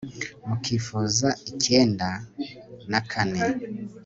mukifuza 0.47 1.27
icyenda 1.51 2.09
na 2.89 2.99
kane 3.09 3.41